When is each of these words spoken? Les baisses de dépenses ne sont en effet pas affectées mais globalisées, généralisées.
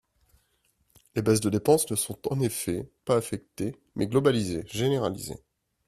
Les 1.13 1.21
baisses 1.21 1.41
de 1.41 1.51
dépenses 1.51 1.87
ne 1.91 1.95
sont 1.95 2.17
en 2.33 2.39
effet 2.39 2.89
pas 3.05 3.17
affectées 3.17 3.75
mais 3.93 4.07
globalisées, 4.07 4.63
généralisées. 4.65 5.43